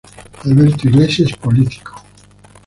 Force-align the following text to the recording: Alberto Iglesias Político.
Alberto 0.45 0.81
Iglesias 0.87 1.33
Político. 1.37 1.91